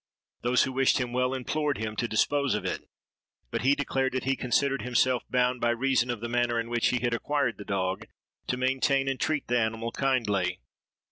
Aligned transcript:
Those 0.41 0.63
who 0.63 0.71
wished 0.73 0.97
him 0.99 1.13
well, 1.13 1.31
implored 1.31 1.77
him 1.77 1.95
to 1.97 2.07
dispose 2.07 2.55
of 2.55 2.65
it; 2.65 2.89
but 3.51 3.61
he 3.61 3.75
declared 3.75 4.13
that 4.13 4.23
he 4.23 4.35
considered 4.35 4.81
himself 4.81 5.21
bound, 5.29 5.61
by 5.61 5.69
reason 5.69 6.09
of 6.09 6.21
the 6.21 6.27
manner 6.27 6.59
in 6.59 6.71
which 6.71 6.87
he 6.87 6.97
had 7.01 7.13
acquired 7.13 7.59
the 7.59 7.65
dog, 7.65 8.07
to 8.47 8.57
maintain 8.57 9.07
and 9.07 9.19
treat 9.19 9.45
the 9.47 9.59
animal 9.59 9.91
kindly. 9.91 10.59